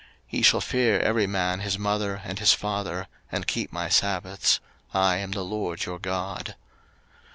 [0.31, 4.59] 03:019:003 Ye shall fear every man his mother, and his father, and keep my sabbaths:
[4.95, 6.55] I am the LORD your God.